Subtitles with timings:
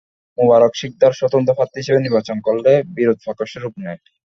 [0.37, 3.99] মোবারক সিকদার স্বতন্ত্র প্রার্থী হিসেবে নির্বাচন করলে বিরোধ প্রকাশ্যে রূপ নেয়।